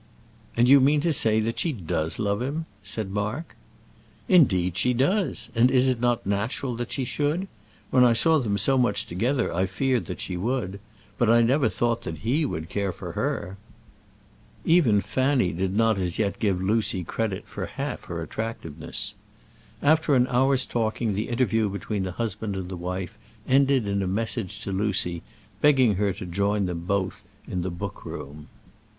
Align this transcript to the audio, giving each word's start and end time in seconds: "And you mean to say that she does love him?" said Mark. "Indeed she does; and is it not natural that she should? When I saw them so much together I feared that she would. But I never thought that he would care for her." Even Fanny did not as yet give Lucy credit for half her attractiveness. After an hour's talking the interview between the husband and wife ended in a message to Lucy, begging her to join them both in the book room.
"And 0.57 0.67
you 0.67 0.79
mean 0.79 0.99
to 1.01 1.13
say 1.13 1.39
that 1.41 1.59
she 1.59 1.71
does 1.71 2.17
love 2.17 2.41
him?" 2.41 2.65
said 2.81 3.11
Mark. 3.11 3.55
"Indeed 4.27 4.75
she 4.75 4.95
does; 4.95 5.51
and 5.53 5.69
is 5.69 5.89
it 5.89 5.99
not 5.99 6.25
natural 6.25 6.75
that 6.77 6.91
she 6.91 7.05
should? 7.05 7.47
When 7.91 8.03
I 8.03 8.13
saw 8.13 8.39
them 8.39 8.57
so 8.57 8.79
much 8.79 9.05
together 9.05 9.53
I 9.53 9.67
feared 9.67 10.07
that 10.07 10.19
she 10.19 10.35
would. 10.37 10.79
But 11.19 11.29
I 11.29 11.43
never 11.43 11.69
thought 11.69 12.01
that 12.01 12.25
he 12.25 12.45
would 12.47 12.67
care 12.67 12.91
for 12.91 13.11
her." 13.11 13.57
Even 14.65 15.01
Fanny 15.01 15.51
did 15.53 15.75
not 15.77 15.99
as 15.99 16.17
yet 16.17 16.39
give 16.39 16.59
Lucy 16.59 17.03
credit 17.03 17.45
for 17.45 17.67
half 17.67 18.05
her 18.05 18.23
attractiveness. 18.23 19.13
After 19.83 20.15
an 20.15 20.25
hour's 20.31 20.65
talking 20.65 21.13
the 21.13 21.29
interview 21.29 21.69
between 21.69 22.01
the 22.01 22.13
husband 22.13 22.55
and 22.55 22.71
wife 22.71 23.19
ended 23.47 23.87
in 23.87 24.01
a 24.01 24.07
message 24.07 24.61
to 24.61 24.71
Lucy, 24.71 25.21
begging 25.61 25.93
her 25.97 26.11
to 26.13 26.25
join 26.25 26.65
them 26.65 26.85
both 26.85 27.23
in 27.47 27.61
the 27.61 27.69
book 27.69 28.03
room. 28.03 28.47